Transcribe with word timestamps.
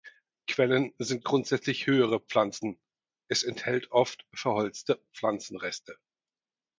Quellen 0.47 0.95
sind 0.97 1.23
grundsätzlich 1.23 1.85
höhere 1.85 2.19
Pflanzen, 2.19 2.79
es 3.27 3.43
enthält 3.43 3.91
oft 3.91 4.25
verholzte 4.33 4.99
Pflanzenreste. 5.13 5.95